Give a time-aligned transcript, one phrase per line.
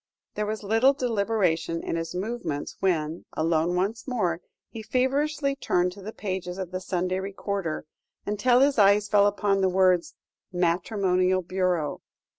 [0.33, 6.11] There was little deliberation in his movements when, alone once more, he feverishly turned the
[6.11, 7.85] pages of the Sunday Recorder,
[8.25, 10.15] until his eyes fell on the words,
[10.51, 12.01] "Matrimonial Bureau."